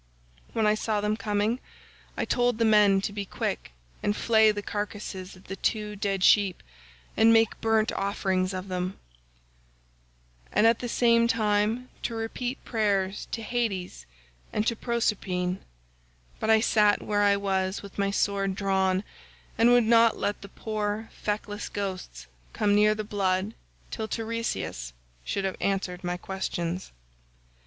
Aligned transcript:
When 0.53 0.65
I 0.65 0.73
saw 0.73 0.99
them 0.99 1.15
coming 1.15 1.59
I 2.17 2.25
told 2.25 2.57
the 2.57 2.65
men 2.65 3.01
to 3.01 3.13
be 3.13 3.23
quick 3.23 3.71
and 4.01 4.15
flay 4.15 4.51
the 4.51 4.63
carcasses 4.63 5.35
of 5.35 5.43
the 5.43 5.55
two 5.55 5.95
dead 5.95 6.23
sheep 6.23 6.63
and 7.15 7.31
make 7.31 7.61
burnt 7.61 7.91
offerings 7.91 8.51
of 8.51 8.67
them, 8.67 8.97
and 10.51 10.65
at 10.65 10.79
the 10.79 10.89
same 10.89 11.27
time 11.27 11.89
to 12.01 12.15
repeat 12.15 12.65
prayers 12.65 13.27
to 13.33 13.43
Hades 13.43 14.07
and 14.51 14.65
to 14.65 14.75
Proserpine; 14.75 15.59
but 16.39 16.49
I 16.49 16.61
sat 16.61 17.03
where 17.03 17.21
I 17.21 17.37
was 17.37 17.83
with 17.83 17.99
my 17.99 18.09
sword 18.09 18.55
drawn 18.55 19.03
and 19.55 19.69
would 19.69 19.83
not 19.83 20.17
let 20.17 20.41
the 20.41 20.49
poor 20.49 21.11
feckless 21.21 21.69
ghosts 21.69 22.25
come 22.53 22.73
near 22.73 22.95
the 22.95 23.03
blood 23.03 23.53
till 23.91 24.07
Teiresias 24.07 24.93
should 25.23 25.45
have 25.45 25.57
answered 25.61 26.03
my 26.03 26.17
questions. 26.17 26.91